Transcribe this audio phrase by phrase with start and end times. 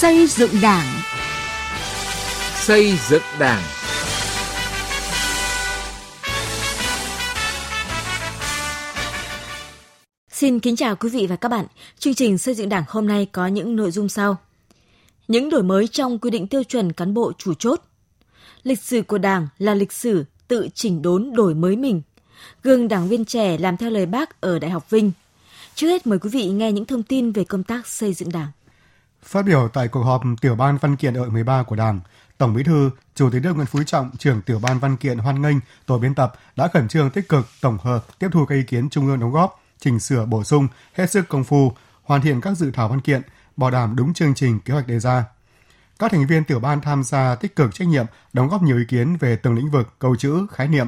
[0.00, 0.86] Xây dựng Đảng.
[2.54, 3.62] Xây dựng Đảng.
[10.32, 11.66] Xin kính chào quý vị và các bạn.
[11.98, 14.36] Chương trình xây dựng Đảng hôm nay có những nội dung sau.
[15.28, 17.80] Những đổi mới trong quy định tiêu chuẩn cán bộ chủ chốt.
[18.62, 22.02] Lịch sử của Đảng là lịch sử tự chỉnh đốn đổi mới mình.
[22.62, 25.12] Gương đảng viên trẻ làm theo lời bác ở Đại học Vinh.
[25.74, 28.48] Trước hết mời quý vị nghe những thông tin về công tác xây dựng Đảng.
[29.26, 32.00] Phát biểu tại cuộc họp tiểu ban văn kiện đội 13 của Đảng,
[32.38, 35.42] Tổng Bí thư, Chủ tịch nước Nguyễn Phú Trọng, trưởng tiểu ban văn kiện hoan
[35.42, 38.62] nghênh tổ biên tập đã khẩn trương tích cực tổng hợp tiếp thu các ý
[38.62, 41.72] kiến trung ương đóng góp, chỉnh sửa bổ sung hết sức công phu,
[42.02, 43.22] hoàn thiện các dự thảo văn kiện,
[43.56, 45.24] bảo đảm đúng chương trình kế hoạch đề ra.
[45.98, 48.84] Các thành viên tiểu ban tham gia tích cực trách nhiệm, đóng góp nhiều ý
[48.88, 50.86] kiến về từng lĩnh vực, câu chữ, khái niệm.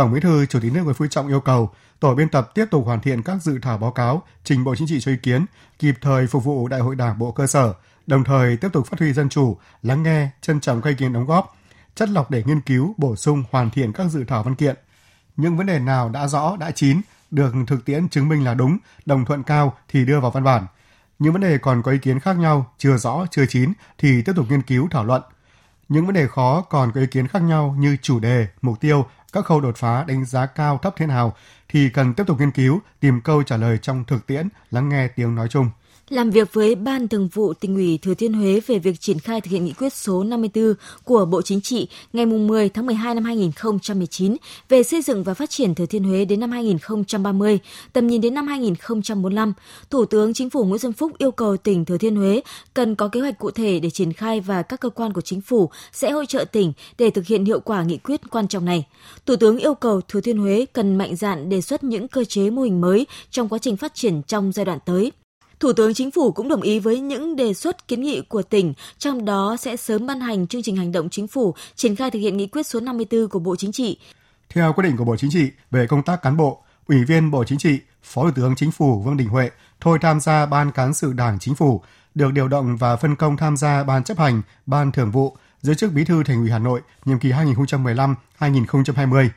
[0.00, 2.66] Tổng Bí thư, Chủ tịch nước Nguyễn Phú Trọng yêu cầu tổ biên tập tiếp
[2.70, 5.46] tục hoàn thiện các dự thảo báo cáo, trình Bộ Chính trị cho ý kiến,
[5.78, 7.74] kịp thời phục vụ Đại hội Đảng bộ cơ sở,
[8.06, 11.12] đồng thời tiếp tục phát huy dân chủ, lắng nghe, trân trọng các ý kiến
[11.12, 11.56] đóng góp,
[11.94, 14.76] chất lọc để nghiên cứu, bổ sung, hoàn thiện các dự thảo văn kiện.
[15.36, 18.78] Những vấn đề nào đã rõ, đã chín, được thực tiễn chứng minh là đúng,
[19.06, 20.66] đồng thuận cao thì đưa vào văn bản.
[21.18, 24.32] Những vấn đề còn có ý kiến khác nhau, chưa rõ, chưa chín thì tiếp
[24.36, 25.22] tục nghiên cứu thảo luận.
[25.88, 29.06] Những vấn đề khó còn có ý kiến khác nhau như chủ đề, mục tiêu,
[29.32, 31.34] các khâu đột phá đánh giá cao thấp thế nào
[31.68, 35.08] thì cần tiếp tục nghiên cứu, tìm câu trả lời trong thực tiễn, lắng nghe
[35.08, 35.70] tiếng nói chung.
[36.10, 39.40] Làm việc với Ban Thường vụ tỉnh ủy Thừa Thiên Huế về việc triển khai
[39.40, 43.24] thực hiện nghị quyết số 54 của Bộ Chính trị ngày 10 tháng 12 năm
[43.24, 44.36] 2019
[44.68, 47.58] về xây dựng và phát triển Thừa Thiên Huế đến năm 2030,
[47.92, 49.52] tầm nhìn đến năm 2045,
[49.90, 52.40] Thủ tướng Chính phủ Nguyễn Xuân Phúc yêu cầu tỉnh Thừa Thiên Huế
[52.74, 55.40] cần có kế hoạch cụ thể để triển khai và các cơ quan của chính
[55.40, 58.86] phủ sẽ hỗ trợ tỉnh để thực hiện hiệu quả nghị quyết quan trọng này.
[59.26, 62.50] Thủ tướng yêu cầu Thừa Thiên Huế cần mạnh dạn đề xuất những cơ chế
[62.50, 65.12] mô hình mới trong quá trình phát triển trong giai đoạn tới
[65.60, 68.74] Thủ tướng Chính phủ cũng đồng ý với những đề xuất kiến nghị của tỉnh,
[68.98, 72.18] trong đó sẽ sớm ban hành chương trình hành động chính phủ triển khai thực
[72.18, 73.98] hiện nghị quyết số 54 của Bộ Chính trị.
[74.48, 77.44] Theo quyết định của Bộ Chính trị về công tác cán bộ, Ủy viên Bộ
[77.44, 79.50] Chính trị, Phó Thủ tướng Chính phủ Vương Đình Huệ
[79.80, 81.82] thôi tham gia Ban Cán sự Đảng Chính phủ,
[82.14, 85.74] được điều động và phân công tham gia Ban chấp hành, Ban thường vụ, giữ
[85.74, 89.28] chức Bí thư Thành ủy Hà Nội nhiệm kỳ 2015-2020.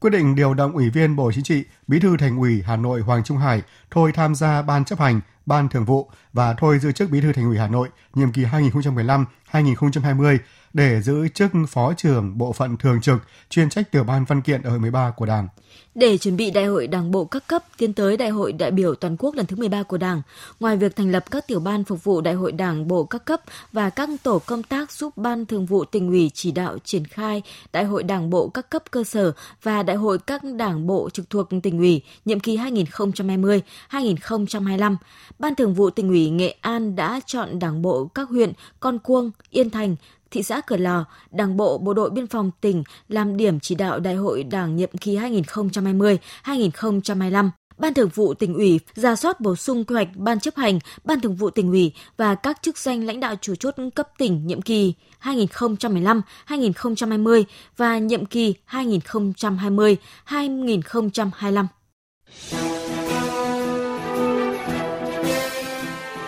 [0.00, 3.00] Quyết định điều động Ủy viên Bộ Chính trị, Bí thư Thành ủy Hà Nội
[3.00, 6.92] Hoàng Trung Hải thôi tham gia Ban chấp hành, Ban Thường vụ và thôi giữ
[6.92, 10.38] chức Bí thư Thành ủy Hà Nội nhiệm kỳ 2015-2020
[10.72, 13.18] để giữ chức Phó trưởng Bộ phận Thường trực
[13.50, 15.48] chuyên trách tiểu ban văn kiện ở hội 13 của Đảng.
[15.94, 18.94] Để chuẩn bị đại hội Đảng bộ các cấp tiến tới đại hội đại biểu
[18.94, 20.22] toàn quốc lần thứ 13 của Đảng,
[20.60, 23.40] ngoài việc thành lập các tiểu ban phục vụ đại hội Đảng bộ các cấp
[23.72, 27.42] và các tổ công tác giúp ban thường vụ tỉnh ủy chỉ đạo triển khai
[27.72, 29.32] đại hội Đảng bộ các cấp cơ sở
[29.62, 34.96] và đại hội các đảng bộ trực thuộc tỉnh ủy nhiệm kỳ 2020-2025,
[35.38, 39.30] Ban thường vụ tỉnh ủy Nghệ An đã chọn đảng bộ các huyện Con Cuông,
[39.50, 39.96] Yên Thành,
[40.30, 44.00] thị xã Cửa Lò, Đảng bộ Bộ đội Biên phòng tỉnh làm điểm chỉ đạo
[44.00, 47.50] Đại hội Đảng nhiệm kỳ 2020-2025.
[47.78, 51.20] Ban Thường vụ tỉnh ủy ra soát bổ sung quy hoạch Ban chấp hành, Ban
[51.20, 54.62] Thường vụ tỉnh ủy và các chức danh lãnh đạo chủ chốt cấp tỉnh nhiệm
[54.62, 57.44] kỳ 2015-2020
[57.76, 61.66] và nhiệm kỳ 2020-2025.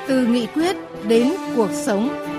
[0.08, 0.76] Từ nghị quyết
[1.08, 2.31] đến cuộc sống.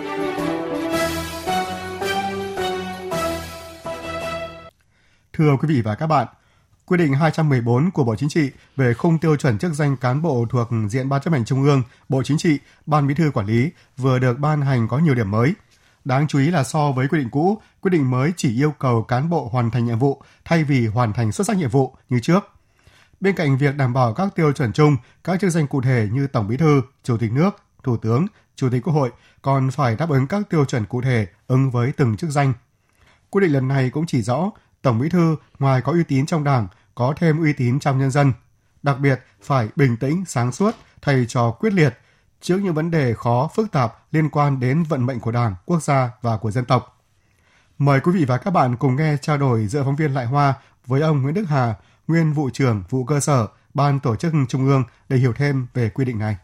[5.38, 6.28] Thưa quý vị và các bạn,
[6.86, 10.46] Quy định 214 của Bộ Chính trị về khung tiêu chuẩn chức danh cán bộ
[10.50, 13.70] thuộc diện Ban chấp hành Trung ương, Bộ Chính trị, Ban Bí thư quản lý
[13.98, 15.54] vừa được ban hành có nhiều điểm mới.
[16.06, 19.04] Đáng chú ý là so với quy định cũ, quy định mới chỉ yêu cầu
[19.04, 22.20] cán bộ hoàn thành nhiệm vụ thay vì hoàn thành xuất sắc nhiệm vụ như
[22.20, 22.44] trước.
[23.20, 26.28] Bên cạnh việc đảm bảo các tiêu chuẩn chung, các chức danh cụ thể như
[26.28, 29.12] Tổng Bí thư, Chủ tịch nước, Thủ tướng, Chủ tịch Quốc hội
[29.42, 32.54] còn phải đáp ứng các tiêu chuẩn cụ thể ứng với từng chức danh.
[33.30, 34.52] Quy định lần này cũng chỉ rõ
[34.84, 38.12] Tổng Bí thư ngoài có uy tín trong Đảng, có thêm uy tín trong nhân
[38.12, 38.34] dân.
[38.84, 42.00] Đặc biệt phải bình tĩnh, sáng suốt, thầy trò quyết liệt
[42.42, 45.84] trước những vấn đề khó, phức tạp liên quan đến vận mệnh của Đảng, quốc
[45.84, 47.02] gia và của dân tộc.
[47.78, 50.54] Mời quý vị và các bạn cùng nghe trao đổi giữa phóng viên Lại Hoa
[50.88, 51.76] với ông Nguyễn Đức Hà,
[52.08, 55.90] nguyên vụ trưởng vụ cơ sở, Ban tổ chức Trung ương để hiểu thêm về
[55.90, 56.38] quy định này.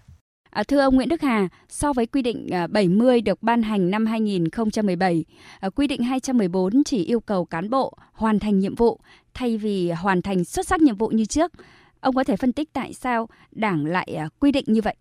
[0.49, 3.89] À, thưa ông Nguyễn Đức Hà, so với quy định à, 70 được ban hành
[3.89, 5.25] năm 2017,
[5.59, 8.99] à, quy định 214 chỉ yêu cầu cán bộ hoàn thành nhiệm vụ
[9.33, 11.51] thay vì hoàn thành xuất sắc nhiệm vụ như trước.
[11.99, 14.95] Ông có thể phân tích tại sao Đảng lại à, quy định như vậy?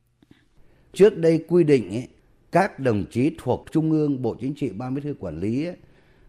[0.92, 2.08] Trước đây quy định ấy,
[2.52, 5.76] các đồng chí thuộc Trung ương Bộ Chính trị Ban Bí thư quản lý ấy,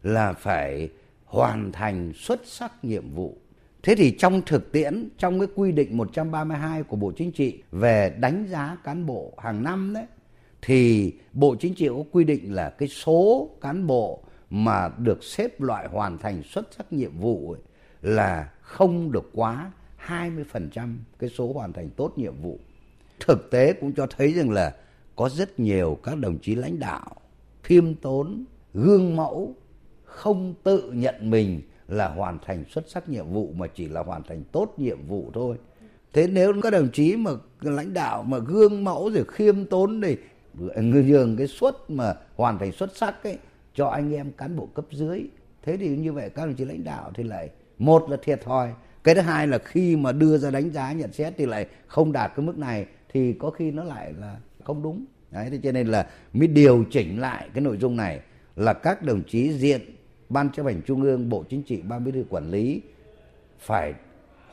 [0.04, 0.90] là phải
[1.26, 3.38] hoàn thành xuất sắc nhiệm vụ
[3.84, 8.16] Thế thì trong thực tiễn, trong cái quy định 132 của Bộ Chính trị về
[8.20, 10.06] đánh giá cán bộ hàng năm đấy,
[10.62, 15.62] thì Bộ Chính trị có quy định là cái số cán bộ mà được xếp
[15.62, 17.62] loại hoàn thành xuất sắc nhiệm vụ ấy,
[18.02, 19.72] là không được quá
[20.08, 22.60] 20% cái số hoàn thành tốt nhiệm vụ.
[23.20, 24.76] Thực tế cũng cho thấy rằng là
[25.16, 27.16] có rất nhiều các đồng chí lãnh đạo
[27.64, 29.56] khiêm tốn, gương mẫu,
[30.04, 34.24] không tự nhận mình là hoàn thành xuất sắc nhiệm vụ mà chỉ là hoàn
[34.24, 35.58] thành tốt nhiệm vụ thôi.
[36.14, 37.32] Thế nếu các đồng chí mà
[37.62, 40.18] lãnh đạo mà gương mẫu rồi khiêm tốn thì
[40.82, 43.38] nhường cái suất mà hoàn thành xuất sắc ấy
[43.76, 45.24] cho anh em cán bộ cấp dưới.
[45.64, 48.74] Thế thì như vậy các đồng chí lãnh đạo thì lại một là thiệt thòi,
[49.04, 52.12] cái thứ hai là khi mà đưa ra đánh giá nhận xét thì lại không
[52.12, 55.06] đạt cái mức này thì có khi nó lại là không đúng.
[55.32, 58.20] Đấy, thế cho nên là mới điều chỉnh lại cái nội dung này
[58.56, 59.82] là các đồng chí diện
[60.30, 62.82] ban chấp hành trung ương bộ chính trị ban bí thư quản lý
[63.60, 63.94] phải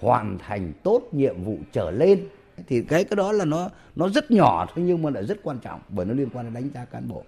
[0.00, 2.28] hoàn thành tốt nhiệm vụ trở lên
[2.66, 5.58] thì cái cái đó là nó nó rất nhỏ thôi nhưng mà lại rất quan
[5.58, 7.24] trọng bởi nó liên quan đến đánh giá cán bộ.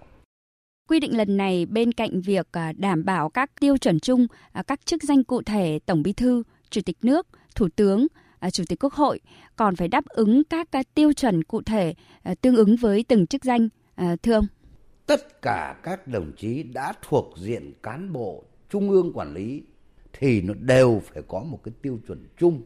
[0.89, 4.63] Quy định lần này bên cạnh việc à, đảm bảo các tiêu chuẩn chung, à,
[4.63, 8.07] các chức danh cụ thể Tổng Bí thư, Chủ tịch nước, Thủ tướng,
[8.39, 9.19] à, Chủ tịch Quốc hội
[9.55, 11.93] còn phải đáp ứng các tiêu chuẩn cụ thể
[12.41, 13.69] tương ứng với từng chức danh,
[14.23, 14.47] thưa ông.
[15.09, 19.63] Tất cả các đồng chí đã thuộc diện cán bộ trung ương quản lý
[20.13, 22.61] thì nó đều phải có một cái tiêu chuẩn chung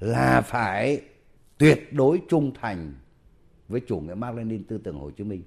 [0.00, 1.00] là phải
[1.58, 2.94] tuyệt đối trung thành
[3.68, 5.42] với chủ nghĩa Mác Lenin tư tưởng Hồ Chí Minh,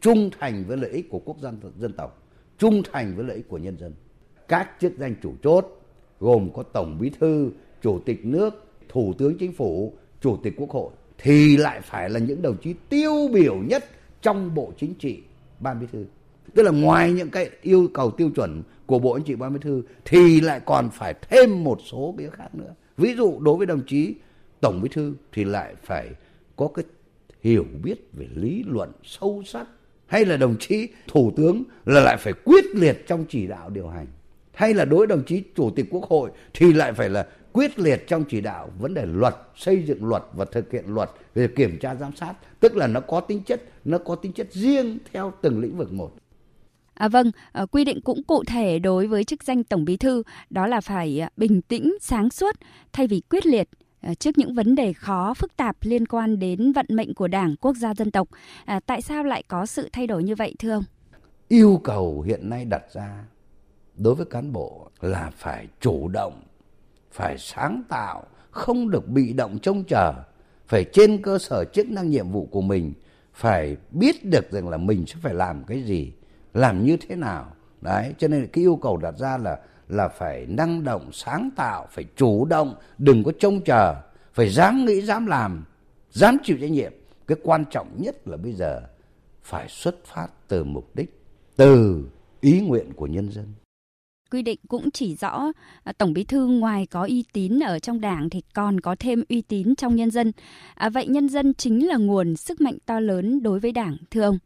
[0.00, 2.28] trung thành với lợi ích của quốc dân dân tộc,
[2.58, 3.94] trung thành với lợi ích của nhân dân.
[4.48, 5.66] Các chức danh chủ chốt
[6.20, 7.50] gồm có tổng bí thư,
[7.82, 12.18] chủ tịch nước, thủ tướng chính phủ, chủ tịch quốc hội thì lại phải là
[12.18, 13.84] những đồng chí tiêu biểu nhất
[14.22, 15.22] trong bộ chính trị
[15.60, 16.04] ban bí thư.
[16.54, 19.60] Tức là ngoài những cái yêu cầu tiêu chuẩn của bộ anh chị ban bí
[19.62, 22.74] thư, thì lại còn phải thêm một số cái khác nữa.
[22.96, 24.14] Ví dụ đối với đồng chí
[24.60, 26.10] tổng bí thư thì lại phải
[26.56, 26.84] có cái
[27.40, 29.66] hiểu biết về lý luận sâu sắc
[30.06, 33.88] hay là đồng chí thủ tướng là lại phải quyết liệt trong chỉ đạo điều
[33.88, 34.06] hành
[34.52, 37.26] hay là đối với đồng chí chủ tịch quốc hội thì lại phải là
[37.56, 41.10] quyết liệt trong chỉ đạo vấn đề luật xây dựng luật và thực hiện luật
[41.34, 44.52] về kiểm tra giám sát tức là nó có tính chất nó có tính chất
[44.52, 46.10] riêng theo từng lĩnh vực một
[46.94, 50.22] À, vâng, à, quy định cũng cụ thể đối với chức danh tổng bí thư
[50.50, 52.56] đó là phải à, bình tĩnh, sáng suốt
[52.92, 53.68] thay vì quyết liệt
[54.00, 57.56] à, trước những vấn đề khó phức tạp liên quan đến vận mệnh của Đảng,
[57.56, 58.28] quốc gia dân tộc.
[58.64, 60.84] À, tại sao lại có sự thay đổi như vậy thưa ông?
[61.48, 63.24] Yêu cầu hiện nay đặt ra
[63.96, 66.42] đối với cán bộ là phải chủ động,
[67.16, 70.14] phải sáng tạo, không được bị động trông chờ,
[70.66, 72.92] phải trên cơ sở chức năng nhiệm vụ của mình,
[73.34, 76.12] phải biết được rằng là mình sẽ phải làm cái gì,
[76.54, 77.52] làm như thế nào.
[77.80, 79.58] Đấy, cho nên cái yêu cầu đặt ra là
[79.88, 83.94] là phải năng động, sáng tạo, phải chủ động, đừng có trông chờ,
[84.32, 85.64] phải dám nghĩ, dám làm,
[86.10, 86.92] dám chịu trách nhiệm.
[87.26, 88.80] Cái quan trọng nhất là bây giờ
[89.42, 91.20] phải xuất phát từ mục đích,
[91.56, 92.04] từ
[92.40, 93.46] ý nguyện của nhân dân
[94.30, 95.52] quy định cũng chỉ rõ
[95.84, 99.24] à, tổng bí thư ngoài có uy tín ở trong đảng thì còn có thêm
[99.28, 100.32] uy tín trong nhân dân.
[100.74, 104.22] À, vậy nhân dân chính là nguồn sức mạnh to lớn đối với đảng thưa
[104.22, 104.38] ông.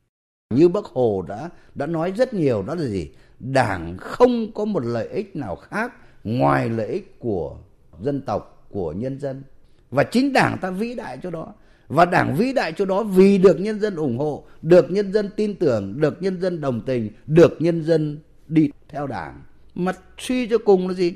[0.55, 3.11] Như bác hồ đã đã nói rất nhiều đó là gì?
[3.39, 5.93] Đảng không có một lợi ích nào khác
[6.25, 7.59] ngoài lợi ích của
[8.01, 9.43] dân tộc của nhân dân.
[9.91, 11.55] Và chính đảng ta vĩ đại cho đó.
[11.89, 15.31] Và đảng vĩ đại cho đó vì được nhân dân ủng hộ được nhân dân
[15.37, 19.43] tin tưởng được nhân dân đồng tình được nhân dân đi theo đảng
[19.75, 21.15] mà suy cho cùng là gì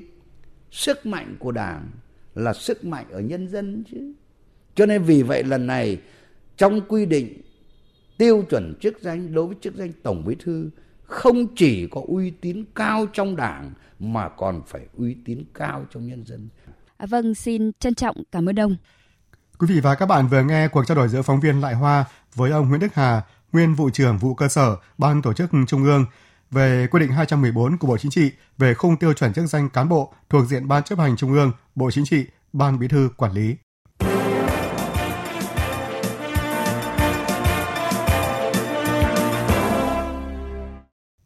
[0.70, 1.90] sức mạnh của đảng
[2.34, 4.12] là sức mạnh ở nhân dân chứ
[4.74, 6.00] cho nên vì vậy lần này
[6.56, 7.40] trong quy định
[8.18, 10.70] tiêu chuẩn chức danh đối với chức danh tổng bí thư
[11.04, 16.06] không chỉ có uy tín cao trong đảng mà còn phải uy tín cao trong
[16.06, 16.48] nhân dân.
[16.96, 18.76] À, vâng, xin trân trọng cảm ơn ông.
[19.58, 22.04] Quý vị và các bạn vừa nghe cuộc trao đổi giữa phóng viên Lại Hoa
[22.34, 25.84] với ông Nguyễn Đức Hà, nguyên vụ trưởng vụ cơ sở Ban tổ chức Trung
[25.84, 26.06] ương
[26.54, 29.88] về quy định 214 của Bộ Chính trị về khung tiêu chuẩn chức danh cán
[29.88, 33.32] bộ thuộc diện Ban chấp hành Trung ương, Bộ Chính trị, Ban Bí thư quản
[33.32, 33.54] lý.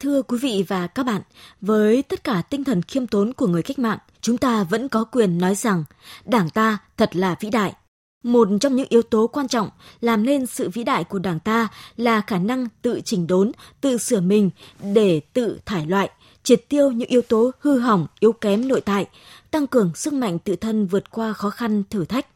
[0.01, 1.23] Thưa quý vị và các bạn,
[1.61, 5.05] với tất cả tinh thần khiêm tốn của người cách mạng, chúng ta vẫn có
[5.05, 5.85] quyền nói rằng
[6.25, 7.73] Đảng ta thật là vĩ đại.
[8.23, 9.71] Một trong những yếu tố quan trọng
[10.01, 13.99] làm nên sự vĩ đại của Đảng ta là khả năng tự chỉnh đốn, tự
[13.99, 14.51] sửa mình
[14.95, 16.11] để tự thải loại,
[16.43, 19.07] triệt tiêu những yếu tố hư hỏng, yếu kém nội tại,
[19.51, 22.27] tăng cường sức mạnh tự thân vượt qua khó khăn, thử thách.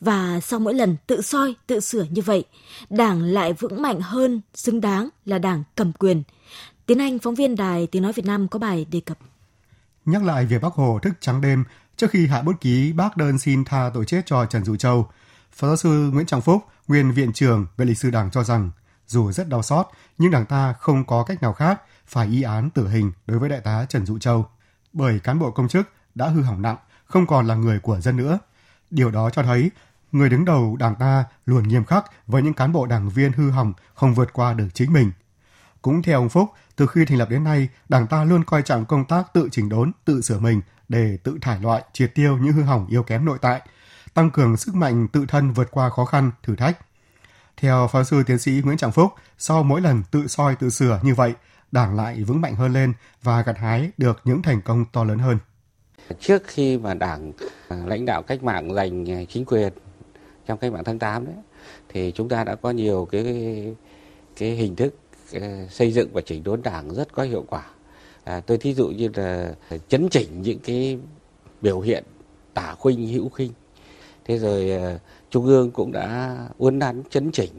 [0.00, 2.44] Và sau mỗi lần tự soi, tự sửa như vậy,
[2.90, 6.22] Đảng lại vững mạnh hơn, xứng đáng là Đảng cầm quyền–
[6.90, 9.18] Tiến Anh, phóng viên Đài Tiếng Nói Việt Nam có bài đề cập.
[10.04, 11.64] Nhắc lại về bác Hồ thức trắng đêm
[12.00, 15.08] trước khi hạ bút ký bác đơn xin tha tội chết cho Trần Dụ Châu,
[15.52, 18.70] Phó giáo sư Nguyễn Trọng Phúc, nguyên viện trưởng về lịch sử Đảng cho rằng
[19.06, 19.86] dù rất đau xót,
[20.18, 23.48] nhưng Đảng ta không có cách nào khác phải y án tử hình đối với
[23.48, 24.46] Đại tá Trần Dụ Châu.
[24.92, 28.16] Bởi cán bộ công chức đã hư hỏng nặng, không còn là người của dân
[28.16, 28.38] nữa.
[28.90, 29.70] Điều đó cho thấy
[30.12, 33.50] người đứng đầu Đảng ta luôn nghiêm khắc với những cán bộ đảng viên hư
[33.50, 35.12] hỏng không vượt qua được chính mình.
[35.82, 38.84] Cũng theo ông Phúc, từ khi thành lập đến nay, Đảng ta luôn coi trọng
[38.84, 42.52] công tác tự chỉnh đốn, tự sửa mình để tự thải loại, triệt tiêu những
[42.52, 43.60] hư hỏng yếu kém nội tại,
[44.14, 46.78] tăng cường sức mạnh tự thân vượt qua khó khăn, thử thách.
[47.56, 51.00] Theo phó sư tiến sĩ Nguyễn Trọng Phúc, sau mỗi lần tự soi tự sửa
[51.02, 51.32] như vậy,
[51.72, 52.92] Đảng lại vững mạnh hơn lên
[53.22, 55.38] và gặt hái được những thành công to lớn hơn.
[56.20, 57.32] Trước khi mà Đảng
[57.68, 59.72] à, lãnh đạo cách mạng giành à, chính quyền
[60.46, 61.34] trong cách mạng tháng 8 đấy
[61.88, 63.24] thì chúng ta đã có nhiều cái
[64.36, 64.94] cái hình thức
[65.32, 67.62] à, xây dựng và chỉnh đốn Đảng rất có hiệu quả.
[68.30, 69.54] À, tôi thí dụ như là
[69.88, 70.98] chấn chỉnh những cái
[71.60, 72.04] biểu hiện
[72.54, 73.52] tả khuynh hữu khinh
[74.24, 74.98] thế rồi à,
[75.30, 77.50] trung ương cũng đã uốn nắn chấn chỉnh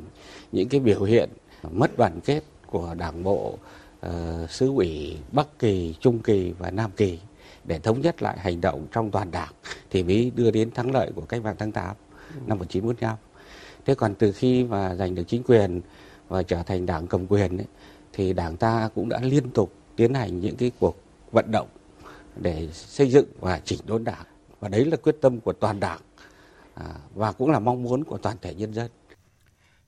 [0.52, 1.30] những cái biểu hiện
[1.72, 3.58] mất đoàn kết của đảng bộ
[4.02, 7.20] sứ xứ ủy bắc kỳ trung kỳ và nam kỳ
[7.64, 9.54] để thống nhất lại hành động trong toàn đảng
[9.90, 11.96] thì mới đưa đến thắng lợi của cách mạng tháng 8
[12.46, 13.18] năm 1945.
[13.86, 15.82] Thế còn từ khi mà giành được chính quyền
[16.28, 17.68] và trở thành đảng cầm quyền ấy,
[18.14, 21.68] thì đảng ta cũng đã liên tục tiến hành những cái cuộc vận động
[22.36, 24.26] để xây dựng và chỉnh đốn đảng
[24.60, 26.00] và đấy là quyết tâm của toàn đảng
[26.76, 28.92] à, và cũng là mong muốn của toàn thể nhân dân.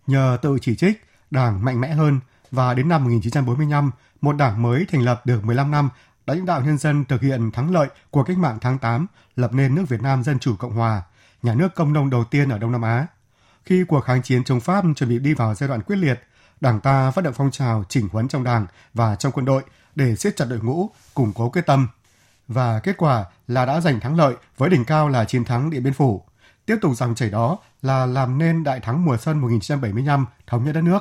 [0.07, 1.01] Nhờ tự chỉ trích,
[1.31, 2.19] đảng mạnh mẽ hơn
[2.51, 3.91] và đến năm 1945,
[4.21, 5.89] một đảng mới thành lập được 15 năm
[6.25, 9.53] đã lãnh đạo nhân dân thực hiện thắng lợi của cách mạng tháng 8, lập
[9.53, 11.01] nên nước Việt Nam Dân Chủ Cộng Hòa,
[11.43, 13.07] nhà nước công nông đầu tiên ở Đông Nam Á.
[13.65, 16.19] Khi cuộc kháng chiến chống Pháp chuẩn bị đi vào giai đoạn quyết liệt,
[16.63, 19.63] Đảng ta phát động phong trào chỉnh huấn trong Đảng và trong quân đội
[19.95, 21.87] để siết chặt đội ngũ, củng cố quyết tâm.
[22.47, 25.83] Và kết quả là đã giành thắng lợi với đỉnh cao là chiến thắng Điện
[25.83, 26.23] Biên Phủ.
[26.65, 30.71] Tiếp tục dòng chảy đó là làm nên đại thắng mùa xuân 1975 thống nhất
[30.71, 30.99] đất nước.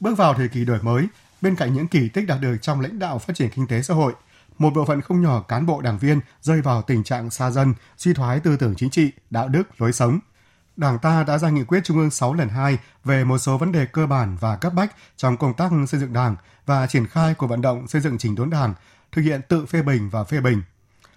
[0.00, 1.06] Bước vào thời kỳ đổi mới,
[1.40, 3.94] bên cạnh những kỳ tích đạt được trong lãnh đạo phát triển kinh tế xã
[3.94, 4.12] hội,
[4.58, 7.74] một bộ phận không nhỏ cán bộ đảng viên rơi vào tình trạng xa dân,
[7.96, 10.18] suy thoái tư tưởng chính trị, đạo đức, lối sống.
[10.76, 13.72] Đảng ta đã ra nghị quyết Trung ương 6 lần 2 về một số vấn
[13.72, 16.36] đề cơ bản và cấp bách trong công tác xây dựng đảng
[16.66, 18.74] và triển khai cuộc vận động xây dựng chỉnh đốn đảng,
[19.12, 20.62] thực hiện tự phê bình và phê bình.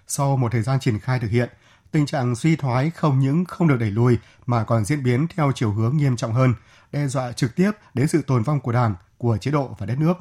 [0.06, 1.48] Sau một thời gian triển khai thực hiện,
[1.90, 5.52] tình trạng suy thoái không những không được đẩy lùi mà còn diễn biến theo
[5.54, 6.54] chiều hướng nghiêm trọng hơn,
[6.92, 9.98] đe dọa trực tiếp đến sự tồn vong của Đảng, của chế độ và đất
[9.98, 10.14] nước.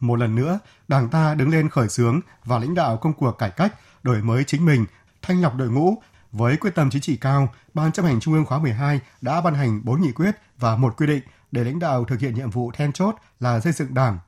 [0.00, 3.50] Một lần nữa, Đảng ta đứng lên khởi xướng và lãnh đạo công cuộc cải
[3.50, 4.86] cách, đổi mới chính mình,
[5.22, 6.02] thanh lọc đội ngũ.
[6.32, 9.54] Với quyết tâm chính trị cao, Ban chấp hành Trung ương khóa 12 đã ban
[9.54, 12.70] hành 4 nghị quyết và một quy định để lãnh đạo thực hiện nhiệm vụ
[12.72, 14.18] then chốt là xây dựng Đảng.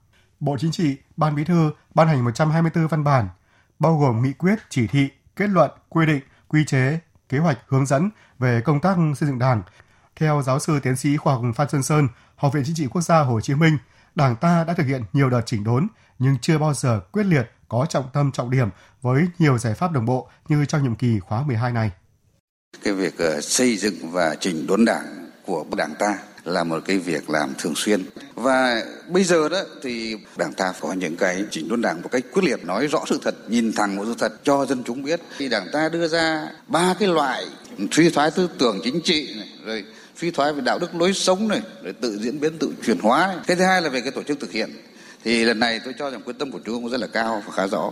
[0.40, 3.28] Bộ Chính trị, Ban Bí thư ban hành 124 văn bản,
[3.78, 7.86] bao gồm nghị quyết, chỉ thị, kết luận, quy định, quy chế, kế hoạch hướng
[7.86, 9.62] dẫn về công tác xây dựng Đảng.
[10.16, 13.00] Theo giáo sư tiến sĩ khoa học Phan Xuân Sơn, Học viện Chính trị Quốc
[13.00, 13.78] gia Hồ Chí Minh,
[14.14, 15.86] Đảng ta đã thực hiện nhiều đợt chỉnh đốn
[16.20, 18.68] nhưng chưa bao giờ quyết liệt có trọng tâm trọng điểm
[19.02, 21.90] với nhiều giải pháp đồng bộ như trong nhiệm kỳ khóa 12 này.
[22.82, 26.98] Cái việc ờ, xây dựng và chỉnh đốn đảng của đảng ta là một cái
[26.98, 31.68] việc làm thường xuyên và bây giờ đó thì đảng ta có những cái chỉnh
[31.68, 34.32] đốn đảng một cách quyết liệt nói rõ sự thật nhìn thẳng một sự thật
[34.44, 37.44] cho dân chúng biết thì đảng ta đưa ra ba cái loại
[37.90, 39.84] suy thoái tư tưởng chính trị này, rồi
[40.16, 43.26] suy thoái về đạo đức lối sống này rồi tự diễn biến tự chuyển hóa
[43.26, 43.36] này.
[43.46, 44.70] cái thứ hai là về cái tổ chức thực hiện
[45.24, 47.52] thì lần này tôi cho rằng quyết tâm của trung ương rất là cao và
[47.52, 47.90] khá rõ.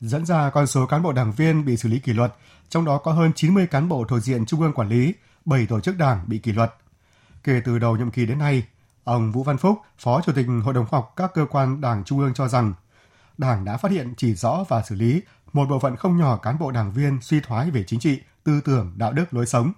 [0.00, 2.34] Dẫn ra con số cán bộ đảng viên bị xử lý kỷ luật,
[2.68, 5.80] trong đó có hơn 90 cán bộ thuộc diện trung ương quản lý 7 tổ
[5.80, 6.74] chức đảng bị kỷ luật.
[7.44, 8.66] Kể từ đầu nhiệm kỳ đến nay,
[9.04, 12.04] ông Vũ Văn Phúc, phó chủ tịch hội đồng khoa học các cơ quan đảng
[12.04, 12.74] trung ương cho rằng,
[13.38, 16.58] đảng đã phát hiện chỉ rõ và xử lý một bộ phận không nhỏ cán
[16.58, 19.72] bộ đảng viên suy thoái về chính trị, tư tưởng, đạo đức, lối sống,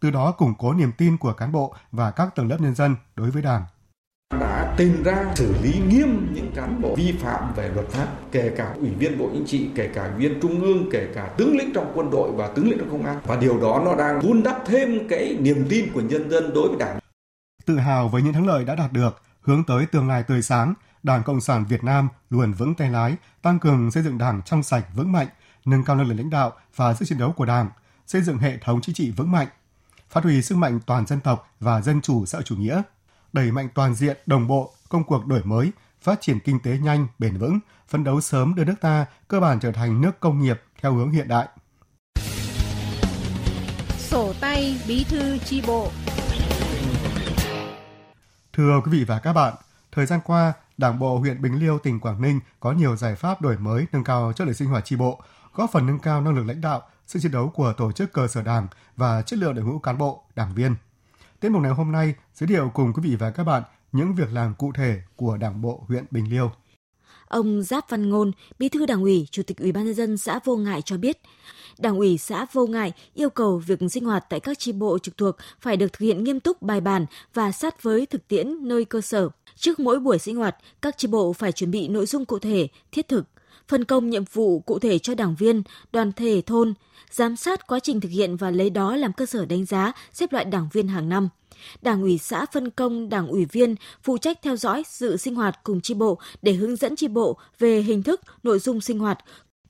[0.00, 2.96] từ đó củng cố niềm tin của cán bộ và các tầng lớp nhân dân
[3.16, 3.64] đối với Đảng
[4.40, 8.52] đã tìm ra xử lý nghiêm những cán bộ vi phạm về luật pháp kể
[8.56, 11.56] cả ủy viên bộ chính trị kể cả ủy viên trung ương kể cả tướng
[11.56, 13.20] lĩnh trong quân đội và tướng lĩnh trong công an.
[13.24, 16.68] Và điều đó nó đang vun đắp thêm cái niềm tin của nhân dân đối
[16.68, 16.98] với đảng.
[17.66, 20.74] Tự hào với những thắng lợi đã đạt được hướng tới tương lai tươi sáng
[21.02, 24.62] đảng cộng sản việt nam luôn vững tay lái tăng cường xây dựng đảng trong
[24.62, 25.26] sạch vững mạnh
[25.64, 27.70] nâng cao năng lực lãnh đạo và sức chiến đấu của đảng
[28.06, 29.48] xây dựng hệ thống chính trị vững mạnh
[30.08, 32.82] phát huy sức mạnh toàn dân tộc và dân chủ xã hội chủ nghĩa,
[33.34, 37.06] đẩy mạnh toàn diện, đồng bộ công cuộc đổi mới, phát triển kinh tế nhanh,
[37.18, 40.62] bền vững, phấn đấu sớm đưa nước ta cơ bản trở thành nước công nghiệp
[40.82, 41.48] theo hướng hiện đại.
[43.98, 45.90] Sổ tay bí thư chi bộ
[48.52, 49.54] Thưa quý vị và các bạn,
[49.92, 53.42] thời gian qua, Đảng bộ huyện Bình Liêu, tỉnh Quảng Ninh có nhiều giải pháp
[53.42, 55.20] đổi mới nâng cao chất lượng sinh hoạt chi bộ,
[55.54, 58.28] góp phần nâng cao năng lực lãnh đạo, sức chiến đấu của tổ chức cơ
[58.28, 60.74] sở đảng và chất lượng đội ngũ cán bộ, đảng viên.
[61.44, 64.32] Tiết mục này hôm nay giới thiệu cùng quý vị và các bạn những việc
[64.32, 66.50] làm cụ thể của Đảng bộ huyện Bình Liêu.
[67.28, 70.40] Ông Giáp Văn Ngôn, Bí thư Đảng ủy, Chủ tịch Ủy ban nhân dân xã
[70.44, 71.18] Vô Ngại cho biết,
[71.78, 75.16] Đảng ủy xã Vô Ngại yêu cầu việc sinh hoạt tại các chi bộ trực
[75.16, 78.84] thuộc phải được thực hiện nghiêm túc bài bản và sát với thực tiễn nơi
[78.84, 79.28] cơ sở.
[79.56, 82.68] Trước mỗi buổi sinh hoạt, các chi bộ phải chuẩn bị nội dung cụ thể,
[82.92, 83.24] thiết thực,
[83.68, 86.74] phân công nhiệm vụ cụ thể cho đảng viên, đoàn thể thôn,
[87.10, 90.32] giám sát quá trình thực hiện và lấy đó làm cơ sở đánh giá xếp
[90.32, 91.28] loại đảng viên hàng năm.
[91.82, 95.60] Đảng ủy xã phân công đảng ủy viên phụ trách theo dõi sự sinh hoạt
[95.62, 99.18] cùng chi bộ để hướng dẫn chi bộ về hình thức, nội dung sinh hoạt.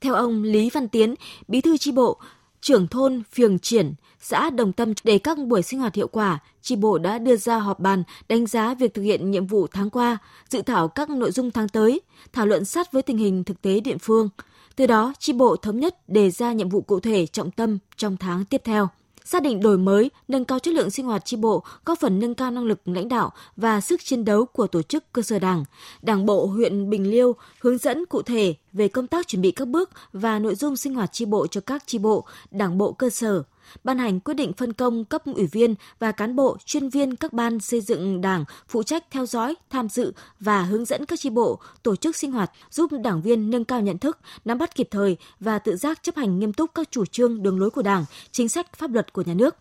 [0.01, 1.15] Theo ông Lý Văn Tiến,
[1.47, 2.19] bí thư chi bộ,
[2.61, 3.93] trưởng thôn Phường Triển,
[4.27, 7.59] xã Đồng Tâm để các buổi sinh hoạt hiệu quả, tri bộ đã đưa ra
[7.59, 10.17] họp bàn đánh giá việc thực hiện nhiệm vụ tháng qua,
[10.49, 12.01] dự thảo các nội dung tháng tới,
[12.33, 14.29] thảo luận sát với tình hình thực tế địa phương.
[14.75, 18.17] Từ đó, tri bộ thống nhất đề ra nhiệm vụ cụ thể trọng tâm trong
[18.17, 18.89] tháng tiếp theo
[19.25, 22.35] xác định đổi mới, nâng cao chất lượng sinh hoạt tri bộ, góp phần nâng
[22.35, 25.63] cao năng lực lãnh đạo và sức chiến đấu của tổ chức cơ sở đảng.
[26.01, 29.67] Đảng bộ huyện Bình Liêu hướng dẫn cụ thể về công tác chuẩn bị các
[29.67, 33.09] bước và nội dung sinh hoạt tri bộ cho các tri bộ, đảng bộ cơ
[33.09, 33.43] sở,
[33.83, 37.33] ban hành quyết định phân công cấp ủy viên và cán bộ chuyên viên các
[37.33, 41.29] ban xây dựng đảng phụ trách theo dõi, tham dự và hướng dẫn các tri
[41.29, 44.87] bộ tổ chức sinh hoạt giúp đảng viên nâng cao nhận thức, nắm bắt kịp
[44.91, 48.05] thời và tự giác chấp hành nghiêm túc các chủ trương đường lối của Đảng,
[48.31, 49.55] chính sách pháp luật của nhà nước.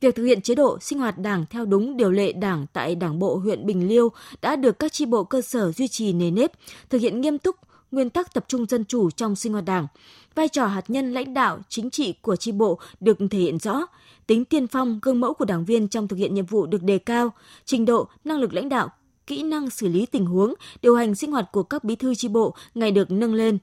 [0.00, 3.18] Việc thực hiện chế độ sinh hoạt đảng theo đúng điều lệ đảng tại Đảng
[3.18, 4.08] bộ huyện Bình Liêu
[4.42, 6.52] đã được các tri bộ cơ sở duy trì nề nếp,
[6.90, 7.56] thực hiện nghiêm túc
[7.90, 9.86] nguyên tắc tập trung dân chủ trong sinh hoạt đảng.
[10.34, 13.86] Vai trò hạt nhân lãnh đạo chính trị của tri bộ được thể hiện rõ,
[14.26, 16.98] tính tiên phong gương mẫu của đảng viên trong thực hiện nhiệm vụ được đề
[16.98, 17.32] cao,
[17.64, 18.88] trình độ, năng lực lãnh đạo,
[19.26, 22.28] kỹ năng xử lý tình huống, điều hành sinh hoạt của các bí thư tri
[22.28, 23.58] bộ ngày được nâng lên.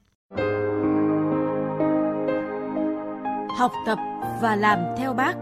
[3.58, 3.98] Học tập
[4.42, 5.34] và làm theo bác.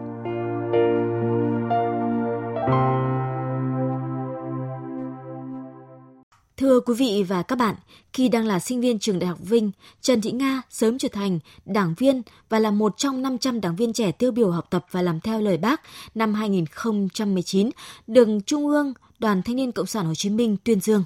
[6.58, 7.76] Thưa quý vị và các bạn,
[8.14, 11.40] khi đang là sinh viên trường Đại học Vinh, Trần Thị Nga sớm trở thành
[11.66, 15.02] đảng viên và là một trong 500 đảng viên trẻ tiêu biểu học tập và
[15.02, 15.82] làm theo lời bác
[16.16, 17.70] năm 2019,
[18.08, 21.04] được Trung ương Đoàn Thanh niên Cộng sản Hồ Chí Minh tuyên dương.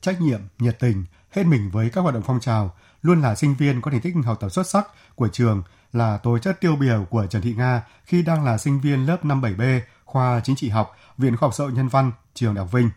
[0.00, 3.54] Trách nhiệm, nhiệt tình, hết mình với các hoạt động phong trào, luôn là sinh
[3.58, 7.06] viên có thành tích học tập xuất sắc của trường là tố chất tiêu biểu
[7.10, 10.96] của Trần Thị Nga khi đang là sinh viên lớp 57B, khoa chính trị học,
[11.18, 12.90] Viện Khoa học Xã hội Nhân văn, trường Đại học Vinh.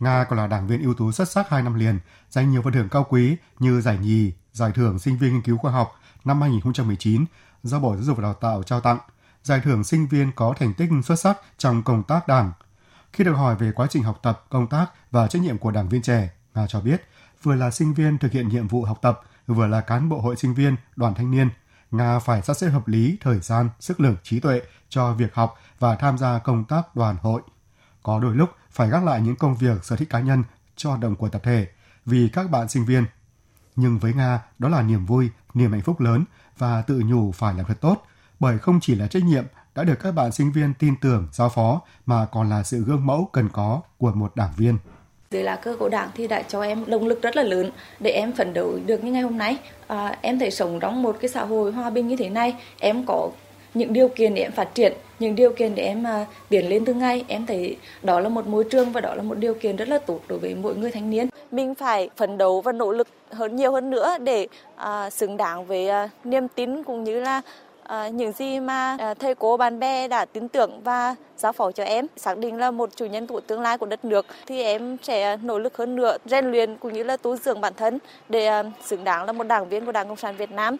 [0.00, 1.98] Nga còn là đảng viên ưu tú xuất sắc 2 năm liền,
[2.30, 5.58] giành nhiều phần thưởng cao quý như giải nhì, giải thưởng sinh viên nghiên cứu
[5.58, 7.24] khoa học năm 2019
[7.62, 8.98] do Bộ Giáo dục và Đào tạo trao tặng,
[9.42, 12.52] giải thưởng sinh viên có thành tích xuất sắc trong công tác đảng.
[13.12, 15.88] Khi được hỏi về quá trình học tập, công tác và trách nhiệm của đảng
[15.88, 17.02] viên trẻ, Nga cho biết
[17.42, 20.36] vừa là sinh viên thực hiện nhiệm vụ học tập, vừa là cán bộ hội
[20.36, 21.50] sinh viên, đoàn thanh niên.
[21.90, 25.58] Nga phải sắp xếp hợp lý thời gian, sức lực, trí tuệ cho việc học
[25.78, 27.42] và tham gia công tác đoàn hội.
[28.06, 30.44] Có đôi lúc phải gác lại những công việc sở thích cá nhân
[30.76, 31.66] cho hoạt động của tập thể
[32.04, 33.04] vì các bạn sinh viên.
[33.76, 36.24] Nhưng với Nga, đó là niềm vui, niềm hạnh phúc lớn
[36.58, 38.06] và tự nhủ phải làm thật tốt,
[38.40, 41.48] bởi không chỉ là trách nhiệm đã được các bạn sinh viên tin tưởng giao
[41.48, 44.78] phó mà còn là sự gương mẫu cần có của một đảng viên.
[45.30, 48.10] Dưới lá cờ của đảng thì đã cho em động lực rất là lớn để
[48.10, 49.58] em phấn đấu được như ngày hôm nay.
[49.86, 53.06] À, em thấy sống trong một cái xã hội hòa bình như thế này, em
[53.06, 53.30] có
[53.76, 56.84] những điều kiện để em phát triển những điều kiện để em uh, tiến lên
[56.84, 57.24] từng ngày.
[57.28, 59.98] Em thấy đó là một môi trường và đó là một điều kiện rất là
[59.98, 61.28] tốt đối với mỗi người thanh niên.
[61.50, 65.66] Mình phải phấn đấu và nỗ lực hơn nhiều hơn nữa để uh, xứng đáng
[65.66, 67.42] với uh, niềm tin cũng như là
[67.88, 71.72] À, những gì mà à, thầy cô bạn bè đã tin tưởng và giao phó
[71.72, 72.06] cho em.
[72.16, 75.36] Xác định là một chủ nhân của tương lai của đất nước thì em sẽ
[75.36, 78.62] nỗ lực hơn nữa rèn luyện cũng như là tu dưỡng bản thân để à,
[78.84, 80.76] xứng đáng là một đảng viên của Đảng Cộng sản Việt Nam.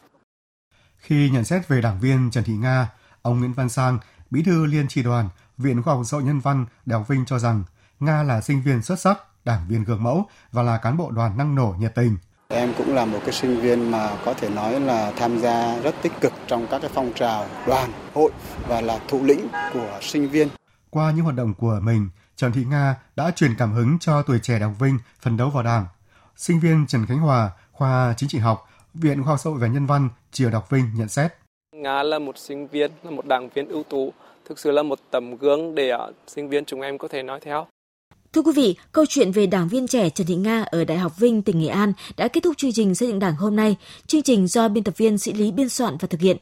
[0.99, 2.89] Khi nhận xét về đảng viên Trần Thị Nga,
[3.23, 3.99] ông Nguyễn Văn Sang,
[4.31, 5.29] Bí thư Liên tri đoàn,
[5.59, 7.65] Viện Khoa học Xã hội Nhân văn, Đại học Vinh cho rằng
[8.01, 11.37] Nga là sinh viên xuất sắc, đảng viên gương mẫu và là cán bộ đoàn
[11.37, 12.17] năng nổ nhiệt tình.
[12.49, 15.95] Em cũng là một cái sinh viên mà có thể nói là tham gia rất
[16.03, 18.33] tích cực trong các cái phong trào đoàn, hội
[18.69, 20.49] và là thủ lĩnh của sinh viên.
[20.91, 24.39] Qua những hoạt động của mình, Trần Thị Nga đã truyền cảm hứng cho tuổi
[24.39, 25.87] trẻ Đại học Vinh phấn đấu vào Đảng.
[26.37, 28.69] Sinh viên Trần Khánh Hòa, khoa chính trị học,
[29.01, 31.33] Viện Khoa học Xã hội và Nhân văn, Trường Đại học Vinh nhận xét.
[31.77, 34.13] Nga là một sinh viên, là một đảng viên ưu tú,
[34.49, 37.41] thực sự là một tấm gương để uh, sinh viên chúng em có thể nói
[37.43, 37.67] theo.
[38.33, 41.13] Thưa quý vị, câu chuyện về đảng viên trẻ Trần Thị Nga ở Đại học
[41.19, 43.77] Vinh, tỉnh Nghệ An đã kết thúc chương trình xây dựng đảng hôm nay.
[44.07, 46.37] Chương trình do biên tập viên Sĩ Lý biên soạn và thực hiện.